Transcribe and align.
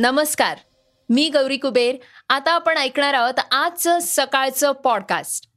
नमस्कार 0.00 0.58
मी 1.08 1.28
गौरी 1.28 1.56
कुबेर. 1.56 1.96
आता 2.28 2.52
आपण 2.52 2.78
ऐकणार 2.78 3.14
आहोत 3.14 3.40
आजचं 3.52 3.98
सकाळचं 4.02 4.72
पॉडकास्ट 4.72 5.48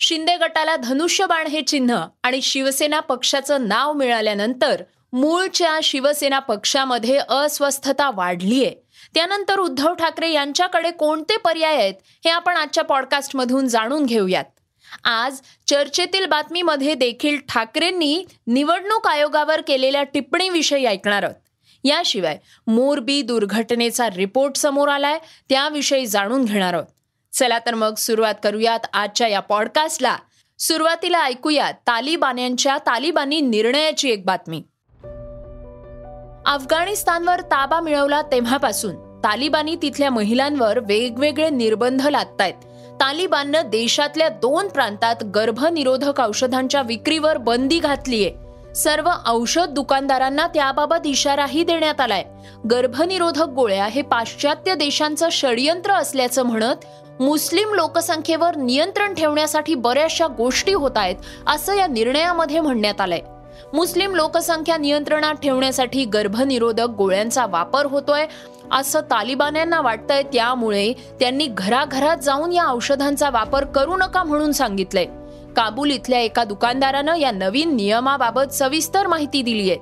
शिंदे 0.00 0.36
गटाला 0.36 0.76
धनुष्यबाण 0.76 1.46
हे 1.46 1.62
चिन्ह 1.62 2.06
आणि 2.22 2.42
शिवसेना 2.42 3.00
पक्षाचं 3.00 3.68
नाव 3.68 3.92
मिळाल्यानंतर 3.92 4.82
मूळच्या 5.12 5.80
शिवसेना 5.82 6.38
पक्षामध्ये 6.38 7.20
अस्वस्थता 7.28 8.10
वाढलीय. 8.10 8.70
त्यानंतर 9.14 9.58
उद्धव 9.58 9.94
ठाकरे 9.94 10.30
यांच्याकडे 10.30 10.90
कोणते 10.90 11.36
पर्याय 11.36 11.76
आहेत 11.76 11.94
हे 12.24 12.30
आपण 12.30 12.56
आजच्या 12.56 12.84
पॉडकास्टमधून 12.84 13.68
जाणून 13.68 14.06
घेऊयात. 14.06 14.44
आज 15.04 15.40
चर्चेतील 15.66 16.26
बातमीमध्ये 16.26 16.94
देखील 16.94 17.38
ठाकरेंनी 17.48 18.24
निवडणूक 18.46 19.06
आयोगावर 19.06 19.60
केलेल्या 19.60 20.02
टिप्पणीविषयी 20.02 20.86
ऐकणार 20.86 21.22
आहोत. 21.22 21.36
याशिवाय 21.84 22.38
मोरबी 22.66 23.22
दुर्घटनेचा 23.22 24.08
रिपोर्ट 24.16 24.56
समोर 24.56 24.88
आलाय 24.88 25.18
त्याविषयी 25.48 26.06
जाणून 26.06 26.44
घेणार 26.44 26.74
आहोत. 26.74 26.86
चला 27.32 27.58
तर 27.58 27.74
मग 27.74 27.94
सुरुवात 27.94 28.34
करूयात 28.42 28.80
आजच्या 28.92 29.28
या 29.28 29.40
पॉडकास्टला 29.40 30.16
सुरुवातीला 30.58 31.24
ऐकूयात 31.24 31.74
तालिबान्यांच्या 31.74 32.78
तालिबानी 32.78 33.40
निर्णयाची 33.40 34.10
एक 34.10 34.24
बातमी. 34.26 34.62
अफगाणिस्तानवर 36.46 37.40
ताबा 37.40 37.80
मिळवला 37.80 38.22
तेव्हापासून 38.22 39.20
तालिबानी 39.24 39.76
तिथल्या 39.82 40.10
महिलांवर 40.10 40.78
वेगवेगळे 40.78 41.50
निर्बंध 41.50 42.08
लादतायत. 42.08 42.54
तालिबाननं 43.00 43.62
देशातल्या 43.66 44.28
दोन 44.28 44.68
प्रांतात 44.68 45.24
गर्भनिरोधक 45.24 46.20
औषधांच्या 46.20 46.82
विक्रीवर 46.82 47.36
बंदी 47.36 47.78
घातलीये. 47.78 48.34
सर्व 48.74 49.10
औषध 49.26 49.68
दुकानदारांना 49.68 50.46
त्याबाबत 50.46 51.06
इशाराही 51.06 51.64
देण्यात 51.64 52.00
आलाय. 52.00 52.24
गर्भनिरोधक 52.70 53.48
गोळ्या 53.48 53.86
हे 53.86 54.02
पाश्चात्य 54.02 54.74
देशांचं 54.74 55.28
षडयंत्र 55.32 55.92
असल्याचं 55.92 56.42
म्हणत 56.42 56.84
मुस्लिम 57.22 57.74
लोकसंख्येवर 57.74 58.56
नियंत्रण 58.56 59.14
ठेवण्यासाठी 59.14 59.74
बऱ्याचशा 59.74 60.26
गोष्टी 60.26 60.72
होत 60.72 60.90
आहेत 60.96 61.16
असं 61.46 61.74
या 61.74 61.86
निर्णयामध्ये 61.86 62.60
म्हणण्यात 62.60 63.00
आलंय. 63.00 63.20
मुस्लिम 63.74 64.14
लोकसंख्या 64.14 64.76
नियंत्रणात 64.76 65.34
ठेवण्यासाठी 65.34 66.04
गर्भनिरोधक 66.04 66.88
गोळ्यांचा 66.88 67.46
वापर 67.46 67.86
होतोय 67.86 68.26
असं 68.72 69.00
तालिबान्यांना 69.00 69.80
वाटतंय. 69.80 70.22
त्यामुळे 70.22 70.92
त्यांनी 71.20 71.46
घराघरात 71.46 72.16
जाऊन 72.16 72.52
या 72.52 72.72
औषधांचा 72.72 73.30
वापर 73.30 73.64
करू 73.64 73.96
नका 73.96 74.22
म्हणून 74.22 74.52
सांगितलंय. 74.52 75.06
काबूल 75.56 75.90
इथल्या 75.90 76.18
एका 76.18 76.44
दुकानदारानं 76.44 77.16
या 77.16 77.30
नवीन 77.30 77.76
नियमाबाबत 77.76 78.52
सविस्तर 78.52 79.06
माहिती 79.06 79.42
दिली 79.42 79.70
आहे. 79.70 79.78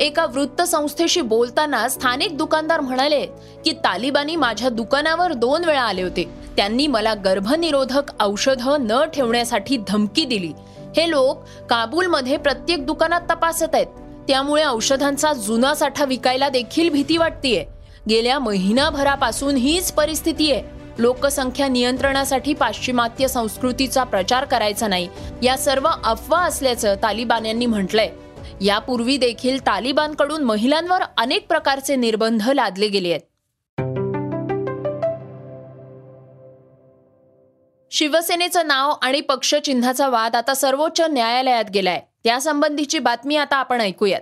एका 0.00 0.26
वृत्तसंस्थेशी 0.26 1.20
बोलताना 1.20 1.88
स्थानिक 1.88 2.36
दुकानदार 2.38 2.80
म्हणाले 2.80 3.26
की 3.64 3.72
तालिबानी 3.72 4.36
माझ्या 4.36 4.68
दुकानावर 4.68 5.32
दोन 5.32 5.64
वेळा 5.64 5.82
आले 5.82 6.02
होते. 6.02 6.28
त्यांनी 6.56 6.86
मला 6.86 7.14
गर्भनिरोधक 7.14 8.22
औषधं 8.22 8.76
न 8.80 9.04
ठेवण्यासाठी 9.04 9.76
धमकी 9.88 10.24
दिली. 10.24 10.52
हे 10.96 11.10
लोक 11.10 11.44
काबूलमध्ये 11.70 12.36
प्रत्येक 12.36 12.86
दुकानात 12.86 13.20
तपासत 13.30 13.74
आहेत. 13.74 13.86
त्यामुळे 14.28 14.64
औषधांचा 14.64 15.32
जुना 15.32 15.74
साठा 15.74 16.04
विकायला 16.04 16.48
देखील 16.48 16.90
भीती 16.90 17.16
वाटतीये. 17.16 17.64
गेल्या 18.08 18.38
महिनाभरापासून 18.38 19.56
हीच 19.56 19.92
परिस्थिती 19.92 20.52
आहे. 20.52 20.62
लोकसंख्या 20.98 21.68
नियंत्रणासाठी 21.68 22.54
पाश्चिमात्य 22.54 23.28
संस्कृतीचा 23.28 24.04
प्रचार 24.04 24.44
करायचा 24.44 24.86
नाही. 24.86 25.08
या 25.42 25.58
सर्व 25.58 25.88
अफवा 26.04 26.40
असल्याचं 26.40 26.94
तालिबान 27.02 27.46
यांनी 27.46 27.66
म्हटलंय. 27.66 28.10
यापूर्वी 28.60 29.16
देखील 29.16 29.60
तालिबानकडून 29.60 30.42
महिलांवर 30.42 31.02
अनेक 31.18 31.48
प्रकारचे 31.48 31.96
निर्बंध 31.96 32.48
लादले 32.48 32.88
गेले 32.88 33.08
आहेत. 33.08 33.20
शिवसेनेचं 37.90 38.66
नाव 38.66 38.94
आणि 39.02 39.20
पक्षचिन्हाचा 39.20 40.08
वाद 40.08 40.36
आता 40.36 40.54
सर्वोच्च 40.54 41.00
न्यायालयात 41.00 41.64
गेलाय. 41.74 42.00
त्यासंबंधीची 42.24 42.98
बातमी 42.98 43.36
आता 43.36 43.56
आपण 43.56 43.80
ऐकूयात. 43.80 44.20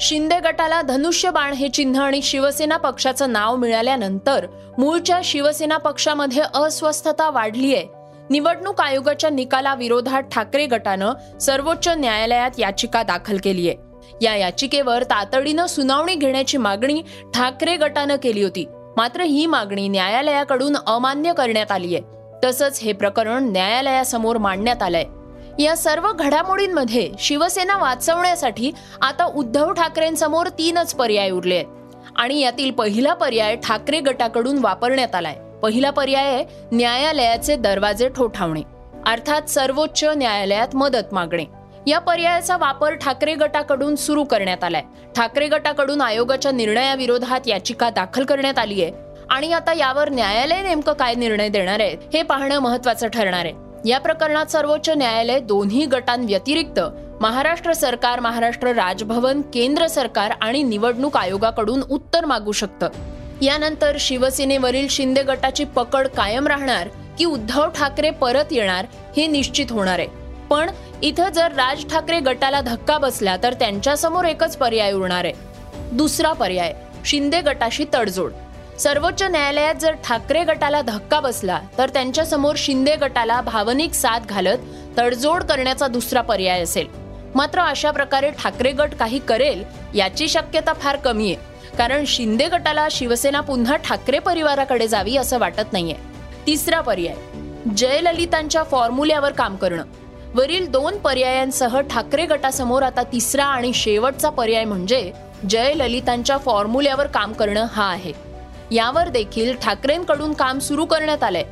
शिंदे 0.00 0.40
गटाला 0.40 0.82
धनुष्यबाण 0.82 1.52
हे 1.52 1.68
चिन्ह 1.68 2.00
आणि 2.00 2.22
शिवसेना 2.22 2.76
पक्षाचं 2.76 3.32
नाव 3.32 3.56
मिळाल्यानंतर 3.56 4.46
मूळच्या 4.78 5.20
शिवसेना 5.24 5.76
पक्षामध्ये 5.76 6.42
अस्वस्थता 6.54 7.30
वाढली 7.30 7.74
आहे. 7.74 7.86
निवडणूक 8.30 8.80
आयोगाच्या 8.80 9.30
निकालाविरोधात 9.30 10.22
ठाकरे 10.22 10.66
गटानं 10.66 11.38
सर्वोच्च 11.38 11.88
न्यायालयात 11.88 12.50
याचिका 12.58 13.02
दाखल 13.02 13.36
केली 13.36 13.68
आहे. 13.68 13.76
या 14.20 14.36
याचिकेवर 14.36 15.02
तातडीनं 15.02 15.66
सुनावणी 15.66 16.14
घेण्याची 16.14 16.56
मागणी 16.56 17.02
ठाकरे 17.34 17.76
गटानं 17.76 18.16
केली 18.22 18.42
होती. 18.42 18.64
मात्र 18.96 19.20
ही 19.20 19.46
मागणी 19.46 19.88
न्यायालयाकडून 19.88 20.76
अमान्य 20.86 21.32
करण्यात 21.32 21.72
आली 21.72 21.94
आहे. 21.94 22.02
तसंच 22.44 22.80
हे 22.80 22.92
प्रकरण 22.92 23.52
न्यायालयासमोर 23.52 24.36
मांडण्यात 24.38 24.82
आलंय. 24.82 25.04
या 25.58 25.76
सर्व 25.76 26.12
घडामोडींमध्ये 26.12 27.10
शिवसेना 27.18 27.76
वाचवण्यासाठी 27.76 28.70
आता 29.02 29.24
उद्धव 29.24 29.72
ठाकरेंसमोर 29.72 30.48
तीनच 30.48 30.94
पर्याय 30.94 31.30
उरले 31.30 31.54
आहेत 31.54 31.66
आणि 32.16 32.40
यातील 32.40 32.70
पहिला 32.70 33.14
पर्याय 33.14 33.56
ठाकरे 33.56 34.00
गटाकडून 34.00 34.58
वापरण्यात 34.58 35.14
आलाय. 35.14 35.36
पहिला 35.62 35.90
पर्याय 35.90 36.26
आहे 36.26 36.44
न्यायालयाचे 36.72 37.56
दरवाजे 37.56 38.08
ठोठावणे. 38.08 38.62
अर्थात 39.06 39.42
सर्वोच्च 39.42 40.04
न्यायालयात 40.04 40.76
मदत 40.76 41.12
मागणे. 41.12 41.44
या 41.86 41.98
पर्यायाचा 41.98 42.56
वापर 42.56 42.94
ठाकरे 42.94 43.34
गटाकडून 43.34 43.96
सुरू 43.96 44.24
करण्यात 44.24 44.64
आलाय. 44.64 44.82
ठाकरे 45.16 45.48
गटाकडून 45.48 46.00
आयोगाच्या 46.00 46.52
निर्णयाविरोधात 46.52 47.48
याचिका 47.48 47.90
दाखल 47.90 48.24
करण्यात 48.24 48.58
आली 48.58 48.82
आहे 48.82 48.92
आणि 49.30 49.52
आता 49.52 49.72
यावर 49.72 50.10
न्यायालय 50.10 50.62
नेमकं 50.62 50.92
काय 50.92 51.14
निर्णय 51.14 51.48
देणार 51.48 51.80
आहे 51.80 51.96
हे 52.14 52.22
पाहणं 52.22 52.58
महत्वाचं 52.58 53.08
ठरणार 53.08 53.44
आहे. 53.44 53.65
या 53.86 53.98
प्रकरणात 54.00 54.46
सर्वोच्च 54.46 54.88
न्यायालय 54.88 55.40
दोन्ही 55.40 55.84
गटांव्यतिरिक्त 55.86 56.80
महाराष्ट्र 57.20 57.72
सरकार 57.72 58.20
महाराष्ट्र 58.20 58.68
राजभवन 58.68 59.42
केंद्र 59.54 59.86
सरकार 59.86 60.32
आणि 60.40 60.62
निवडणूक 60.62 61.16
आयोगाकडून 61.16 61.82
उत्तर 61.90 62.24
मागू 62.24 62.52
शकतं. 62.52 62.88
यानंतर 63.42 63.96
शिवसेनेवरील 64.00 64.88
शिंदे 64.88 65.22
गटाची 65.22 65.64
पकड 65.64 66.06
कायम 66.06 66.46
राहणार 66.46 66.88
की 67.18 67.24
उद्धव 67.24 67.68
ठाकरे 67.68 68.10
परत 68.10 68.44
येणार 68.50 68.86
हे 69.16 69.26
निश्चित 69.26 69.66
होणार 69.70 69.98
आहे. 69.98 70.08
पण 70.50 70.70
इथं 71.02 71.28
जर 71.28 71.52
राज 71.52 71.84
ठाकरे 71.90 72.20
गटाला 72.20 72.60
धक्का 72.60 72.98
बसला 72.98 73.36
तर 73.42 73.54
त्यांच्यासमोर 73.54 74.24
एकच 74.24 74.56
पर्याय 74.56 74.92
उरणार 74.92 75.24
आहे. 75.24 75.32
दुसरा 75.92 76.32
पर्याय 76.32 76.74
शिंदे 77.04 77.40
गटाशी 77.40 77.84
तडजोड. 77.94 78.32
सर्वोच्च 78.78 79.22
न्यायालयात 79.22 79.74
जर 79.74 79.92
ठाकरे 80.04 80.42
गटाला 80.44 80.80
धक्का 80.82 81.20
बसला 81.20 81.60
तर 81.78 81.88
त्यांच्यासमोर 81.88 82.54
शिंदे 82.58 82.96
गटाला 82.96 83.40
भावनिक 83.40 83.94
साथ 83.94 84.26
घालत 84.28 84.58
तडजोड 84.98 85.42
करण्याचा 85.42 85.86
दुसरा 85.86 86.20
पर्याय 86.20 86.62
असेल. 86.62 86.86
मात्र 87.34 87.60
अशा 87.60 87.90
प्रकारे 87.90 88.30
ठाकरे 88.30 88.72
गट 88.72 88.94
काही 88.94 89.18
करेल 89.18 89.64
याची 89.94 90.28
शक्यता 90.28 90.72
फार 90.72 90.96
कमी 90.96 91.32
आहे. 91.32 91.76
कारण 91.78 92.04
शिंदे 92.06 92.48
गटाला 92.48 92.86
शिवसेना 92.90 93.40
पुन्हा 93.40 93.76
ठाकरे 93.76 94.18
परिवाराकडे 94.18 94.88
जावी 94.88 95.16
असं 95.16 95.38
वाटत 95.38 95.72
नाहीये. 95.72 95.94
तिसरा 96.46 96.80
पर्याय 96.80 97.16
जयललितांच्या 97.76 98.62
फॉर्म्युल्यावर 98.62 99.32
काम 99.32 99.56
करणं. 99.56 99.84
वरील 100.34 100.70
दोन 100.70 100.98
पर्यायांसह 100.98 101.80
ठाकरे 101.80 102.26
गटासमोर 102.26 102.82
आता 102.82 103.02
तिसरा 103.02 103.44
आणि 103.44 103.72
शेवटचा 103.72 104.30
पर्याय 104.30 104.64
म्हणजे 104.64 105.12
जयललितांच्या 105.50 106.38
फॉर्म्युल्यावर 106.38 107.06
काम 107.06 107.32
करणं 107.32 107.66
हा 107.72 107.90
आहे. 107.90 108.25
यावर 108.70 109.08
देखील 109.08 109.54
ठाकरेंकडून 109.62 110.32
काम 110.32 110.58
सुरू 110.58 110.84
करण्यात 110.84 111.22
आलंय. 111.22 111.44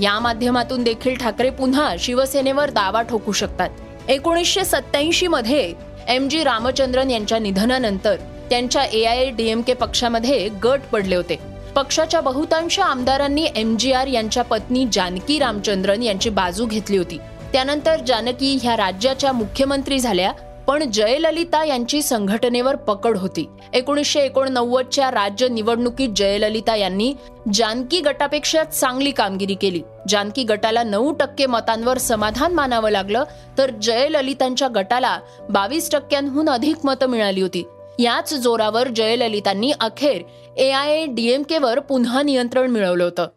या 0.00 0.18
माध्यमातून 0.18 0.82
देखील 0.82 1.14
ठाकरे 1.14 1.50
पुन्हा 1.50 1.94
शिवसेनेवर 1.98 2.70
दावा 2.70 3.02
ठोकू 3.02 3.32
शकतात. 3.32 3.70
एकोणीसशे 4.08 4.64
सत्याऐंशी 4.64 5.26
मध्ये 5.26 5.74
एम 6.08 6.28
जी 6.28 6.44
रामचंद्रन 6.44 7.10
यांच्या 7.10 7.38
निधनानंतर 7.38 8.16
त्यांच्या 8.50 8.84
A 8.84 9.04
I 9.04 9.30
D 9.30 9.48
M 9.48 9.62
K 9.62 9.74
पक्षामध्ये 9.74 10.48
गट 10.48 10.80
पडले 10.92 11.16
होते. 11.16 11.36
पक्षाच्या 11.74 12.20
बहुतांश 12.20 12.80
आमदारांनी 12.80 13.48
एम 13.56 13.76
जी 13.76 13.92
आर 13.92 14.06
यांच्या 14.06 14.44
पत्नी 14.44 14.86
जानकी 14.92 15.38
रामचंद्रन 15.38 16.02
यांची 16.02 16.30
बाजू 16.30 16.66
घेतली 16.66 16.96
होती. 16.96 17.18
त्यानंतर 17.52 18.00
जानकी 18.00 18.58
ह्या 18.62 18.76
राज्याच्या 18.76 19.32
मुख्यमंत्री 19.32 19.98
झाल्या. 19.98 20.32
पण 20.66 20.90
जयललिता 20.90 21.64
यांची 21.64 22.02
संघटनेवर 22.02 22.76
पकड 22.76 23.16
होती. 23.16 23.48
एकोणीसशे 23.74 24.20
एकोणनव्वदच्या 24.20 25.10
राज्य 25.10 25.48
निवडणुकीत 25.48 26.08
जयललिता 26.16 26.76
यांनी 26.76 27.14
जानकी 27.54 28.00
गटापेक्षा 28.00 28.64
चांगली 28.64 29.10
कामगिरी 29.10 29.54
केली. 29.54 29.82
जानकी 30.08 30.44
गटाला 30.44 30.82
नऊ 30.82 31.12
टक्के 31.12 31.46
मतांवर 31.46 31.98
समाधान 31.98 32.52
मानावं 32.52 32.90
लागलं 32.90 33.24
तर 33.58 33.70
जयललितांच्या 33.70 34.68
गटाला 34.68 35.18
बावीस 35.50 35.90
टक्क्यांहून 35.90 36.48
अधिक 36.48 36.76
मतं 36.84 37.06
मिळाली 37.06 37.40
होती. 37.40 37.66
याच 37.98 38.34
जोरावर 38.34 38.88
जयललितांनी 38.88 39.72
अखेर 39.80 40.22
ए 40.56 40.70
आय 40.70 40.96
ए 40.96 41.06
डीएमकेवर 41.06 41.80
पुन्हा 41.80 42.22
नियंत्रण 42.22 42.70
मिळवलं 42.70 43.04
होतं. 43.04 43.28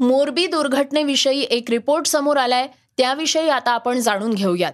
मोरबी 0.00 0.46
दुर्घटनेविषयी 0.46 1.40
एक 1.40 1.70
रिपोर्ट 1.70 2.06
समोर 2.06 2.36
आलाय 2.36 2.66
त्याविषयी 2.98 3.48
आता 3.48 3.70
आपण 3.70 3.98
जाणून 3.98 4.30
घेऊयात. 4.30 4.72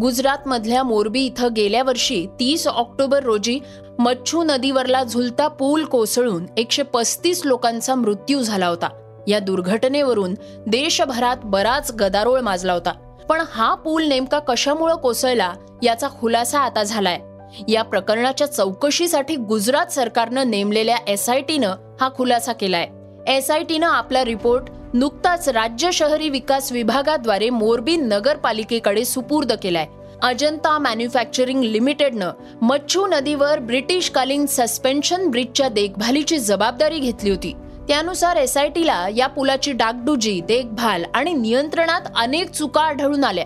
गुजरातमधल्या 0.00 0.82
मोरबी 0.82 1.20
इथं 1.26 1.48
गेल्या 1.56 1.82
वर्षी 1.82 2.26
तीस 2.40 2.66
ऑक्टोबर 2.66 3.22
रोजी 3.22 3.58
मच्छू 3.98 4.42
नदीवरला 4.42 5.04
झुलता 5.04 5.48
पूल 5.48 5.84
कोसळून 5.84 6.46
एकशे 6.56 6.82
पस्तीस 6.82 7.42
लोकांचा 7.44 7.94
मृत्यू 7.94 8.40
झाला 8.40 8.66
होता. 8.66 9.22
या 9.28 9.38
दुर्घटनेवरून 9.38 10.34
देशभरात 10.66 11.36
बराच 11.44 11.92
गदारोळ 11.92 12.40
माजला 12.40 12.72
होता. 12.72 12.92
पण 13.28 13.42
हा 13.52 13.74
पूल 13.74 14.04
नेमका 14.04 14.38
कशामुळे 14.38 15.00
कोसळला 15.00 15.52
याचा 15.82 16.08
खुलासा 16.08 16.60
आता 16.60 16.82
झालाय. 16.82 17.20
या 17.68 17.82
प्रकरणाच्या 17.82 18.46
चौकशीसाठी 18.46 19.36
गुजरात 19.36 19.86
सरकारनं 19.86 20.50
नेमलेल्या 20.50 20.96
एसआयटीनं 21.06 21.96
हा 22.00 22.08
खुलासा 22.16 22.52
केलाय. 22.52 22.88
एसआयटीनं 23.28 23.86
आपला 23.86 24.24
रिपोर्ट 24.24 24.64
नुकताच 24.94 25.48
राज्य 25.48 25.90
शहरी 25.92 26.28
विकास 26.28 26.72
विभागाद्वारे 26.72 27.50
मोरबी 27.50 27.96
नगरपालिकेकडे 27.96 29.04
सुपूर्द 29.04 29.52
केलाय. 29.52 29.86
अजंता 30.22 30.78
मॅन्युफॅक्चरिंग 30.78 31.62
लिमिटेडनं 31.62 32.30
मच्छू 32.62 33.06
नदीवर 33.06 33.58
ब्रिटिशकालीन 33.58 34.46
सस्पेन्शन 34.46 35.26
ब्रिजच्या 35.26 35.68
देखभालीची 35.68 36.38
जबाबदारी 36.38 36.98
घेतली 36.98 37.30
होती. 37.30 37.54
त्यानुसार 37.88 38.36
एसआयटीला 38.36 39.08
या 39.16 39.26
पुलाची 39.26 39.72
डागडुजी 39.72 40.40
देखभाल 40.40 41.04
आणि 41.14 41.32
नियंत्रणात 41.32 42.00
अनेक 42.16 42.50
चुका 42.50 42.80
आढळून 42.80 43.24
आल्या. 43.24 43.44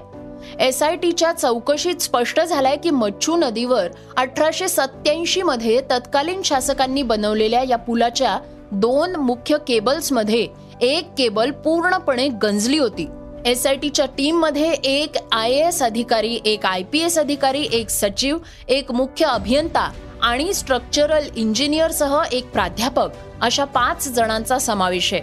एसआयटीच्या 0.60 1.32
चौकशीत 1.32 2.02
स्पष्ट 2.02 2.40
झालंय 2.40 2.76
की 2.76 2.90
मच्छू 2.90 3.36
नदीवर 3.36 3.86
अठराशे 4.16 4.68
सत्याऐंशी 4.68 5.42
मध्ये 5.42 5.80
तत्कालीन 5.80 6.42
शासकांनी 6.42 7.02
बनवलेल्या 7.02 7.62
या 7.62 7.76
पुलाच्या 7.76 8.38
दोन 8.72 9.16
मुख्य 9.16 9.56
केबल्समध्ये 9.68 10.46
एक 10.80 11.08
केबल 11.18 11.50
पूर्णपणे 11.50 12.28
गंजली 12.28 12.78
होती. 12.78 13.06
एस 13.46 13.66
आय 13.66 13.76
टीच्या 13.76 14.06
टीममध्ये 14.06 14.72
एक 14.72 15.12
आय 15.32 15.50
एस 15.50 15.82
अधिकारी 15.82 16.38
एक 16.44 16.66
आय 16.66 16.82
पी 16.82 17.00
एस 17.00 17.18
अधिकारी 17.18 17.68
एक 17.72 17.90
सचिव 17.90 18.38
एक 18.68 18.92
मुख्य 18.92 19.26
अभियंता 19.26 19.92
आणि 20.22 20.54
स्ट्रक्चरल 20.54 21.24
इंजिनियरसह 21.36 22.22
एक 22.32 22.50
प्राध्यापक 22.50 23.08
अशा 23.40 23.64
पाच 23.64 24.08
जणांचा 24.08 24.58
समावेश 24.58 25.14
आहे. 25.14 25.22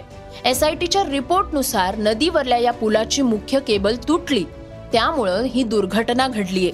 एस 0.50 0.62
आय 0.62 0.74
टीच्या 0.74 1.04
रिपोर्टनुसार 1.04 1.98
नदीवरल्या 1.98 2.58
या 2.58 2.72
पुलाची 2.72 3.22
मुख्य 3.22 3.60
केबल 3.60 3.96
तुटली. 4.08 4.44
त्यामुळं 4.92 5.42
ही 5.42 5.62
दुर्घटना 5.62 6.28
घडलीय. 6.28 6.70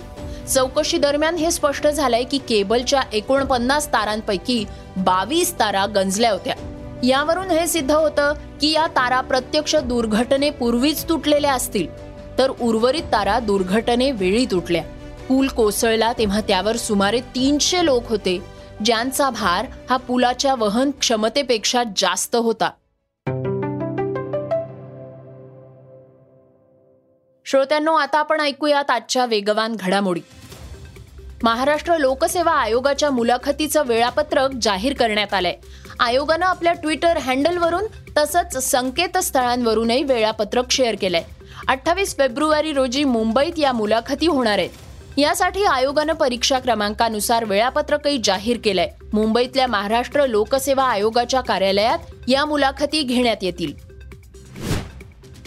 चौकशी 0.50 0.99
दरम्यान 0.99 1.35
हे 1.35 1.50
स्पष्ट 1.50 1.87
झालंय 1.87 2.25
की 2.25 2.38
केबलच्या 2.38 3.02
एकोणपन्नास 3.12 3.87
तारांपैकी 3.88 4.64
बावीस 4.97 5.52
तारा 5.58 5.85
गंजल्या 5.87 6.32
होत्या. 6.32 6.55
यावरून 7.02 7.50
हे 7.50 7.67
सिद्ध 7.67 7.91
होतं 7.91 8.32
की 8.61 8.70
या 8.70 8.87
तारा 8.87 9.20
प्रत्यक्ष 9.20 9.76
दुर्घटनेपूर्वीच 9.76 11.08
तुटलेल्या 11.08 11.52
असतील 11.55 11.87
तर 12.38 12.50
उर्वरित 12.61 13.02
तारा 13.12 13.38
दुर्घटने 13.38 14.11
वेळी 14.11 14.44
तुटल्या. 14.50 14.82
पूल 15.29 15.49
कोसळला 15.49 16.12
तेव्हा 16.12 16.41
त्यावर 16.41 16.76
सुमारे 16.76 17.20
तीनशे 17.35 17.85
लोक 17.85 18.08
होते 18.08 18.38
ज्यांचा 18.85 19.31
भार 19.31 19.67
हा 19.91 19.97
पुलाच्या 19.97 20.55
वहन 20.55 20.91
क्षमतेपेक्षा 20.91 21.82
जास्त 21.97 22.37
होता. 22.37 22.70
श्रोत्यांनो 27.47 27.93
आता 27.93 28.19
आपण 28.19 28.41
ऐकूयात 28.41 28.91
आजच्या 28.91 29.25
वेगवान 29.26 29.76
घडामोडी. 29.81 30.20
महाराष्ट्र 31.42 31.96
लोकसेवा 31.98 32.52
आयोगाच्या 32.52 33.10
मुलाखतीचं 33.10 33.82
वेळापत्रक 33.87 34.50
जाहीर 34.62 34.94
करण्यात 34.94 35.34
आलंय. 35.34 35.54
आयोगानं 36.00 36.46
आपल्या 36.46 36.72
ट्विटर 36.72 37.19
हँडलवरून 37.19 37.84
तसंच 38.16 38.70
संकेतस्थळांवरूनही 38.70 40.02
वेळापत्रक 40.02 40.70
शेअर 40.70 40.94
केलंय. 41.00 41.22
अठ्ठावीस 41.69 42.16
फेब्रुवारी 42.16 42.72
रोजी 42.72 43.04
मुंबईत 43.04 43.58
या 43.58 43.72
मुलाखती 43.72 44.26
होणार 44.26 44.58
आहेत. 44.58 44.70
यासाठी 45.16 45.64
आयोगानं 45.64 46.12
परीक्षा 46.12 46.58
क्रमांकानुसार 46.58 47.44
वेळापत्रकही 47.44 48.20
जाहीर 48.25 48.56
केलंय. 48.64 48.88
मुंबईतल्या 49.12 49.66
महाराष्ट्र 49.66 50.26
लोकसेवा 50.26 50.84
आयोगाच्या 50.84 51.40
कार्यालयात 51.40 51.98
या 52.28 52.44
मुलाखती 52.44 53.02
घेण्यात 53.02 53.37
येतील. 53.42 53.89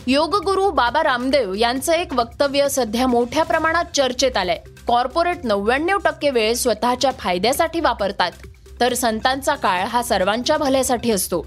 योगगुरू 0.08 0.72
बाबा 0.72 1.04
रामदेव 1.04 1.54
यांचं 1.54 1.94
एक 1.94 2.14
वक्तव्य 2.14 2.70
सध्या 2.70 3.08
मोठ्या 3.08 3.44
प्रमाणात 3.44 3.86
चर्चेत 3.96 4.38
आलंय. 4.38 4.58
कॉर्पोरेट 4.88 5.38
नव्याण्णव 5.44 5.98
टक्के 5.98 6.30
वेळ 6.30 6.54
स्वतःच्या 6.54 7.12
फायद्यासाठी 7.20 7.80
वापरतात. 7.80 8.32
तर 8.80 8.94
संतांचा 8.94 9.56
काळ 9.56 9.84
हा 9.84 10.04
सर्वांच्या 10.04 10.58
भल्यासाठी 10.58 11.12
असतो. 11.12 11.46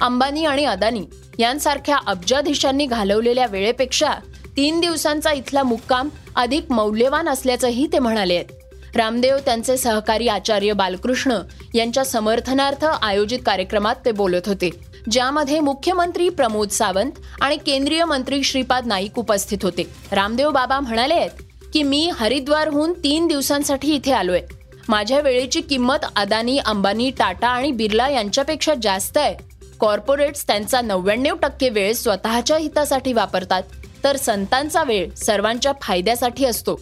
अंबानी 0.00 0.44
आणि 0.44 0.64
अदानी 0.64 1.04
यांसारख्या 1.38 1.98
अब्जाधीशांनी 2.06 2.86
घालवलेल्या 2.86 3.46
वेळेपेक्षा 3.46 4.12
तीन 4.56 4.80
दिवसांचा 4.80 5.32
इथला 5.32 5.62
मुक्काम 5.62 6.08
अधिक 6.36 6.72
मौल्यवान 6.72 7.28
असल्याचंही 7.28 7.86
ते 7.92 7.98
म्हणाले 7.98 8.34
आहेत. 8.34 8.96
रामदेव 8.96 9.36
त्यांचे 9.38 9.76
सहकारी 9.76 10.28
आचार्य 10.28 10.72
बालकृष्ण 10.72 11.38
यांच्या 11.74 12.04
समर्थनार्थ 12.04 12.84
आयोजित 12.84 13.38
कार्यक्रमात 13.46 13.94
ते 14.04 14.12
बोलत 14.12 14.48
होते. 14.48 14.93
ज्यामध्ये 15.10 15.60
मुख्यमंत्री 15.60 16.28
प्रमोद 16.28 16.68
सावंत 16.68 17.10
आणि 17.40 17.56
केंद्रीय 17.56 18.04
मंत्री 18.04 18.42
श्रीपाद 18.42 18.86
नाईक 18.86 19.18
उपस्थित 19.18 19.58
होते. 19.62 19.90
रामदेव 20.12 20.50
बाबा 20.50 20.80
म्हणाले 20.80 21.14
आहेत 21.14 21.30
की 21.72 21.82
मी 21.82 22.10
हरिद्वारहून 22.14 22.92
तीन 22.92 23.26
दिवसांसाठी 23.26 23.94
इथे 23.94 24.12
आलोय. 24.12 24.40
माझ्या 24.88 25.20
वेळेची 25.20 25.60
किंमत 25.60 26.04
अदानी 26.16 26.58
अंबानी 26.58 27.10
टाटा 27.10 27.48
आणि 27.48 27.72
बिर्ला 27.72 28.08
यांच्यापेक्षा 28.08 28.74
जास्त 28.82 29.18
आहे. 29.18 29.34
कॉर्पोरेट्स 29.80 30.46
त्यांचा 30.46 30.80
नव्याण्णव 30.80 31.34
टक्के 31.34 31.68
वेळ 31.68 31.92
स्वतःच्या 31.92 32.56
हितासाठी 32.56 33.12
वापरतात 33.12 33.62
तर 34.04 34.16
संतांचा 34.16 34.82
वेळ 34.82 35.14
सर्वांच्या 35.14 35.72
फायद्यासाठी 35.82 36.44
असतो. 36.44 36.80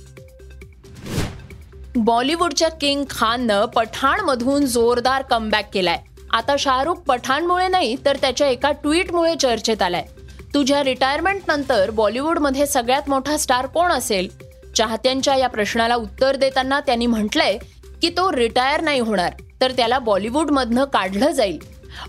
बॉलिवूडच्या 1.97 2.69
किंग 2.69 3.05
खाननं 3.11 3.65
पठाणमधून 3.65 4.67
जोरदार 4.67 5.23
कमबॅक 5.23 5.71
केलाय. 5.75 6.03
आता 6.33 6.55
शाहरुख 6.59 6.95
पठाणमुळे 6.95 7.69
नाही 7.69 7.97
तर 8.05 8.17
त्याच्या 8.17 8.47
एका 8.49 8.71
ट्विटमुळे 8.73 9.35
चर्चेत 9.41 9.83
आलाय. 9.83 10.05
तुझ्या 10.55 10.85
रिटायरमेंट 10.85 11.41
नंतर 11.49 11.91
बॉलिवूडमध्ये 11.91 12.67
सगळ्यात 12.67 13.09
मोठा 13.09 13.37
स्टार 13.37 13.67
कोण 13.67 13.93
असेल? 13.93 14.29
चाहत्यांच्या 14.77 15.35
या 15.37 15.49
प्रश्नाला 15.49 15.95
उत्तर 15.95 16.37
देताना 16.37 16.81
त्यांनी 16.81 17.07
म्हटलंय 17.07 17.59
की 18.03 18.09
तो 18.09 18.33
रिटायर 18.33 18.81
नाही 18.81 19.01
होणार 19.01 19.33
तर 19.61 19.73
त्याला 19.73 19.99
बॉलिवूडमधनं 19.99 20.85
काढलं 20.85 21.31
जाईल. 21.31 21.59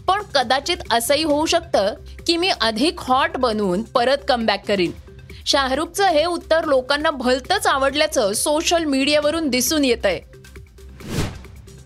पण 0.08 0.22
कदाचित 0.36 0.78
असंही 0.92 1.24
होऊ 1.24 1.46
शकतं 1.46 1.94
की 2.28 2.38
मी 2.38 2.50
अधिक 2.62 3.00
हॉट 3.00 3.38
बनवून 3.38 3.82
परत 3.84 4.18
कमबॅक 4.28 4.66
करीन. 4.68 4.92
शाहरुखचं 5.46 6.08
हे 6.08 6.26
उत्तर 6.26 6.64
लोकांना 6.64 7.12
भलतंच 7.12 7.68
आवडल्याचं 7.68 8.34
सोशल 8.34 8.84
मीडियावरून 8.84 9.48
दिसून 9.48 9.86
येत 9.86 10.06
आहे 10.06 10.33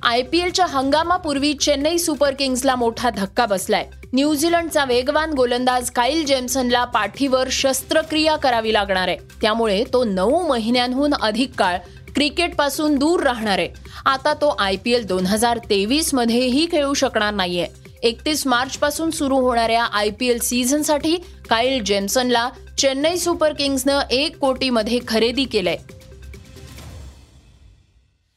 आय 0.07 0.21
पी 0.21 0.39
एलच्या 0.39 0.65
हंगामापूर्वी 0.65 1.53
चेन्नई 1.53 1.97
सुपर 1.97 2.33
किंग्सला 2.33 2.75
मोठा 2.75 3.09
धक्का 3.09 3.45
बसलाय. 3.45 3.85
न्यूझीलंडचा 4.13 4.85
वेगवान 4.85 5.33
गोलंदाज 5.33 5.89
काईल 5.89 6.25
जेम्सनला 6.25 6.83
पाठीवर 6.85 7.47
शस्त्रक्रिया 7.51 8.35
करावी 8.35 8.73
लागणार 8.73 9.07
आहे. 9.07 9.17
त्यामुळे 9.41 9.83
तो 9.93 10.03
नऊ 10.03 10.47
महिन्यांहून 10.47 11.13
अधिक 11.13 11.51
काळ 11.57 11.77
क्रिकेटपासून 12.15 12.95
दूर 12.95 13.23
राहणार 13.23 13.59
आहे. 13.59 13.69
आता 14.05 14.33
तो 14.33 14.55
आय 14.59 14.75
पी 14.75 14.91
एल 14.91 15.05
दोन 15.05 15.25
हजार 15.25 15.57
तेवीस 15.57 16.13
मध्येही 16.13 16.67
खेळू 16.71 16.93
शकणार 16.93 17.33
नाहीये. 17.33 17.67
एकतीस 18.03 18.47
मार्च 18.47 18.77
पासून 18.77 19.11
सुरू 19.11 19.37
होणाऱ्या 19.37 19.83
आय 19.83 20.09
पी 20.09 20.27
एल 20.27 20.39
सीझनसाठी 20.39 21.17
काईल 21.49 21.83
जेम्सनला 21.83 22.49
चेन्नई 22.77 23.17
सुपर 23.17 23.53
किंग्सनं 23.53 23.99
एक 24.11 24.37
कोटीमध्ये 24.37 24.99
खरेदी 25.07 25.45
केलंय. 25.45 25.77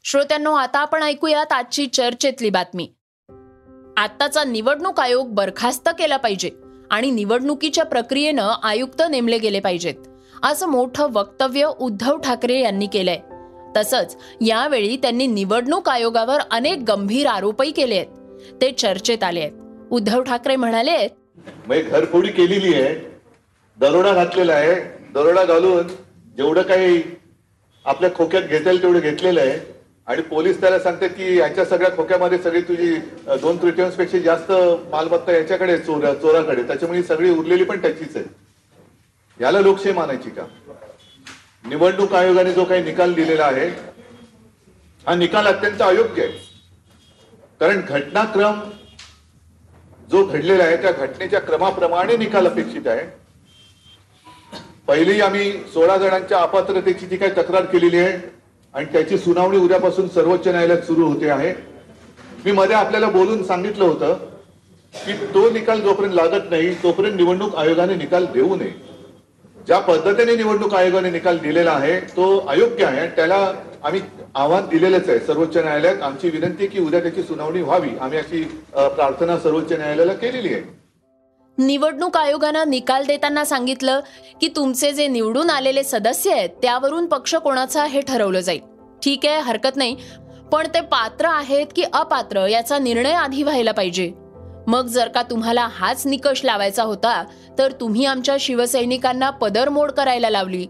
श्रोत्यांनो 0.05 0.53
आता 0.55 0.79
आपण 0.79 1.03
ऐकूयात 1.03 1.53
आजची 1.53 1.87
चर्चेतली 1.87 2.51
बातमी. 2.51 2.89
आत्ताचा 3.97 4.45
निवडणूक 4.45 5.01
आयोग 5.01 5.35
बरखास्त 5.35 5.89
केला 5.89 6.17
पाहिजे 6.17 6.51
आणि 6.91 7.11
निवडणुकीच्या 7.11 7.85
प्रक्रियेनं 7.85 8.53
आयुक्त 8.63 9.03
नेमले 9.11 9.39
गेले 9.39 9.61
पाहिजेत. 9.61 9.95
असं 10.43 10.67
मोठं 10.67 11.09
वक्तव्य 11.13 11.71
उद्धव 11.81 12.17
ठाकरे 12.17 12.61
यांनी 12.61 12.87
केलंय. 12.87 13.19
तसंच 13.77 14.17
यावेळी 14.41 14.97
त्यांनी 14.97 15.27
निवडणूक 15.27 15.89
आयोगावर 15.89 16.41
अनेक 16.51 16.79
गंभीर 16.89 17.27
आरोपही 17.27 17.71
केले 17.71 17.97
आहेत. 17.97 18.07
ते 18.61 18.71
चर्चेत 18.73 19.25
आले 19.25 19.41
आहेत. 19.41 19.53
उद्धव 19.91 20.23
ठाकरे 20.23 20.57
म्हणाले 20.57 21.07
घरफोडी 21.69 22.29
केलेली 22.29 22.75
आहे 22.75 22.95
दरोडा 23.79 24.13
घातलेला 24.13 24.53
आहे 24.53 24.75
दरोडा 25.15 25.45
घालून 25.45 25.89
जेवढं 26.37 26.63
काही 26.63 27.03
आपल्या 27.85 28.11
खोक्यात 28.15 28.43
घेता 28.43 28.71
येईल 28.71 28.83
तेवढं 28.83 29.01
घेतलेलं 29.01 29.41
आहे 29.41 29.80
आणि 30.11 30.23
पोलीस 30.23 30.61
त्याला 30.61 30.79
सांगतात 30.79 31.09
की 31.09 31.37
याच्या 31.39 31.65
सगळ्या 31.65 31.91
खोक्यामध्ये 31.97 32.39
सगळी 32.39 32.61
तुझी 32.61 32.95
दोन 33.43 33.57
तृतीयांशपेक्षा 33.63 34.19
जास्त 34.19 34.51
मालमत्ता 34.93 35.33
याच्याकडे 35.33 35.73
आहे, 35.73 35.83
चोरा 35.83 36.13
चोराकडे. 36.15 36.63
त्याच्यामुळे 36.63 37.03
सगळी 37.03 37.31
उरलेली 37.31 37.65
पण 37.65 37.83
त्याचीच 37.83 38.17
आहे. 38.17 38.25
याला 39.41 39.61
लोकशाही 39.61 39.95
मानायची 39.97 40.31
का? 40.31 40.47
निवडणूक 41.65 42.15
आयोगाने 42.15 42.53
जो 42.53 42.65
काही 42.65 42.83
निकाल 42.85 43.13
दिलेला 43.15 43.45
आहे 43.45 43.69
हा 45.07 45.15
निकाल 45.15 45.47
अत्यंत 45.47 45.83
अयोग्य 45.83 46.23
आहे. 46.23 46.33
कारण 47.61 47.81
घटनाक्रम 47.81 48.61
जो 50.11 50.25
घडलेला 50.25 50.65
आहे 50.65 50.77
त्या 50.83 50.93
घटनेच्या 50.93 51.41
क्रमाप्रमाणे 51.41 52.17
निकाल 52.17 52.47
अपेक्षित 52.47 52.87
आहे. 52.87 53.07
पहिली 54.87 55.21
आम्ही 55.21 55.51
सोळा 55.73 55.97
जणांच्या 55.97 56.39
अपात्रतेची 56.39 57.07
जी 57.07 57.17
काही 57.17 57.33
तक्रार 57.33 57.65
केलेली 57.65 57.99
आहे 57.99 58.40
आणि 58.75 58.85
त्याची 58.93 59.19
सुनावणी 59.19 59.59
उद्यापासून 59.59 60.09
सर्वोच्च 60.09 60.49
न्यायालयात 60.49 60.83
सुरू 60.83 61.07
होते 61.07 61.29
आहे. 61.31 61.53
मी 62.45 62.53
मध्ये 62.53 62.77
आपल्याला 62.77 63.09
बोलून 63.11 63.43
सांगितलं 63.45 63.85
होतं 63.85 64.15
की 64.95 65.13
तो 65.35 65.49
निकाल 65.51 65.81
जोपर्यंत 65.81 66.15
लागत 66.15 66.51
नाही 66.51 66.73
तोपर्यंत 66.83 67.17
निवडणूक 67.17 67.57
आयोगाने 67.57 67.95
निकाल 67.95 68.27
देऊ 68.35 68.57
नये. 68.57 68.73
ज्या 69.67 69.79
पद्धतीने 69.79 70.35
निवडणूक 70.37 70.75
आयोगाने 70.75 71.11
निकाल 71.11 71.39
दिलेला 71.39 71.71
आहे 71.71 71.99
तो 72.17 72.37
अयोग्य 72.49 72.85
आहे. 72.85 73.07
त्याला 73.17 73.37
आम्ही 73.85 74.01
आव्हान 74.35 74.67
दिलेलंच 74.71 75.09
आहे 75.09 75.19
सर्वोच्च 75.19 75.57
न्यायालयात. 75.57 76.03
आमची 76.03 76.29
विनंती 76.29 76.65
आहे 76.65 76.67
की 76.67 76.81
उद्या 76.81 77.01
त्याची 77.01 77.23
सुनावणी 77.23 77.63
व्हावी. 77.63 77.91
आम्ही 78.01 78.19
अशी 78.19 78.43
प्रार्थना 78.75 79.39
सर्वोच्च 79.39 79.73
न्यायालयाला 79.73 80.13
केलेली 80.15 80.55
आहे. 80.55 80.63
निवडणूक 81.61 82.17
आयोगानं 82.17 82.71
निकाल 82.71 83.05
देताना 83.07 83.45
सांगितलं 83.45 84.01
की 84.41 84.49
तुमचे 84.49 84.93
जे 84.93 85.07
निवडून 85.07 85.51
आलेले 85.51 85.83
सदस्य 85.83 86.33
आहेत 86.33 86.49
त्यावरून 86.49 87.07
पक्ष 87.07 87.35
कोणाचा 87.35 87.85
हे 87.85 88.01
ठरवलं 88.01 88.41
जाईल. 88.41 88.61
ठीक 89.03 89.27
आहे 89.27 89.41
हरकत 89.41 89.77
नाही. 89.77 89.97
पण 90.53 90.67
ते 90.67 90.81
पात्र 90.81 91.27
आहेत 91.27 91.67
की 91.77 91.83
अपात्र 91.93 92.47
याचा 92.47 92.79
निर्णय 92.79 93.13
आधी 93.13 93.43
व्हायला 93.43 93.73
पाहिजे. 93.73 94.13
मग 94.67 94.87
जर 94.87 95.09
का 95.09 95.23
तुम्हाला 95.23 95.69
हाच 95.71 96.07
निकष 96.07 96.45
लावायचा 96.45 96.83
होता 96.83 97.25
तर 97.59 97.73
तुम्ही 97.73 98.05
आमच्या 98.05 98.37
शिवसैनिकांना 98.41 99.31
पदरमोड 99.31 99.91
करायला 99.91 100.31
लावली. 100.31 100.67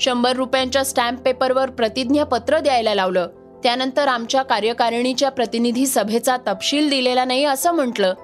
शंभर 0.00 0.36
रुपयांच्या 0.36 0.84
स्टॅम्प 0.84 1.20
पेपरवर 1.20 1.70
प्रतिज्ञापत्र 1.70 2.58
द्यायला 2.58 2.94
लावलं. 2.94 3.28
त्यानंतर 3.62 4.08
आमच्या 4.08 4.42
कार्यकारिणीच्या 4.42 5.30
प्रतिनिधी 5.30 5.86
सभेचा 5.86 6.36
तपशील 6.36 6.88
दिलेला 6.88 7.24
नाही 7.24 7.44
असं 7.44 7.72
म्हटलं. 7.72 8.14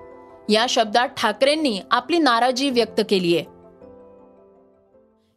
या 0.49 0.67
शब्दात 0.69 1.09
ठाकरेंनी 1.09 1.81
आपली 1.91 2.19
नाराजी 2.19 2.71
व्यक्त 2.71 3.01
केली 3.11 3.37
आहे. 3.37 3.45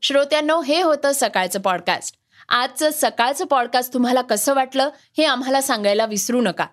श्रोत्यांनो 0.01 0.61
हे 0.61 0.81
होतं 0.81 1.11
सकाळचं 1.15 1.61
पॉडकास्ट 1.61 2.15
आजचं 2.49 2.89
सकाळचं 2.93 3.45
पॉडकास्ट 3.45 3.93
तुम्हाला 3.93 4.21
कसं 4.21 4.53
वाटलं 4.53 4.89
हे 5.17 5.25
आम्हाला 5.25 5.61
सांगायला 5.61 6.05
विसरू 6.05 6.41
नका. 6.41 6.65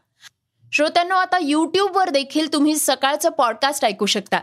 श्रोत्यांनो 0.72 1.14
आता 1.14 1.38
यूट्यूबवर 1.40 2.08
देखील 2.08 2.52
तुम्ही 2.52 2.76
सकाळचं 2.76 3.28
पॉडकास्ट 3.28 3.84
ऐकू 3.84 4.06
शकता. 4.06 4.40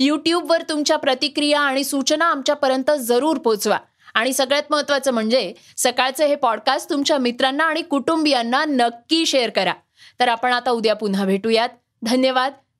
यूट्यूबवर 0.00 0.62
तुमच्या 0.68 0.96
प्रतिक्रिया 0.96 1.60
आणि 1.60 1.84
सूचना 1.84 2.24
आमच्यापर्यंत 2.24 2.90
जरूर 2.98 3.38
पोचवा. 3.38 3.78
आणि 4.14 4.32
सगळ्यात 4.32 4.62
महत्त्वाचं 4.70 5.10
म्हणजे 5.10 5.54
सकाळचं 5.76 6.24
हे 6.24 6.34
पॉडकास्ट 6.34 6.90
तुमच्या 6.90 7.18
मित्रांना 7.18 7.64
आणि 7.64 7.82
कुटुंबियांना 7.82 8.64
नक्की 8.64 9.26
शेअर 9.26 9.50
करा. 9.50 9.72
तर 10.20 10.28
आपण 10.28 10.52
आता 10.52 10.70
उद्या 10.70 10.94
पुन्हा 10.94 11.24
भेटूयात. 11.24 11.68
धन्यवाद. 12.02 12.52